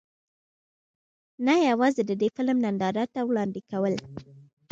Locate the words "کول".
3.69-3.93